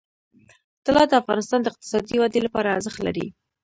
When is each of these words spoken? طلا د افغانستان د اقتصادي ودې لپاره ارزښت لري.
طلا 0.85 1.03
د 1.07 1.13
افغانستان 1.21 1.59
د 1.61 1.67
اقتصادي 1.71 2.15
ودې 2.19 2.39
لپاره 2.43 2.73
ارزښت 2.75 2.99
لري. 3.07 3.27